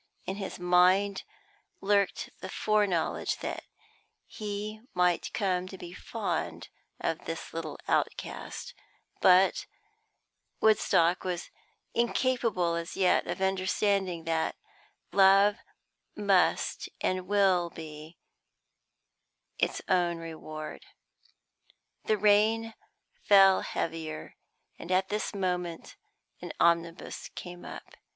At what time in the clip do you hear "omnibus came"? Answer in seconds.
26.59-27.63